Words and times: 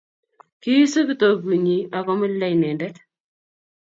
Kiisuu 0.61 1.07
kitogunyin 1.09 1.89
akumilda 1.97 2.47
inendet 2.55 2.95